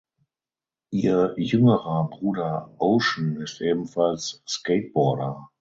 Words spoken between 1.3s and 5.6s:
jüngerer Bruder Ocean ist ebenfalls Skateboarder.